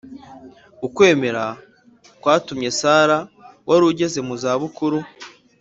ukwemera 0.87 1.45
kwatumye 2.21 2.69
sara 2.79 3.17
wari 3.67 3.83
ugeze 3.91 4.19
mu 4.27 4.35
zabukuru 4.41 4.99